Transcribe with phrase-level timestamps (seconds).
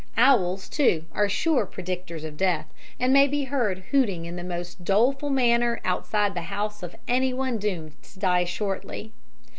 [0.17, 2.65] Owls, too, are sure predictors of death,
[2.99, 7.59] and may be heard hooting in the most doleful manner outside the house of anyone
[7.59, 9.11] doomed to die shortly.